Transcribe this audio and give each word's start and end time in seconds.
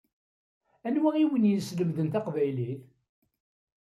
Anwi 0.87 1.09
i 1.19 1.25
wen-yeslemden 1.29 2.07
taqbaylit? 2.13 2.83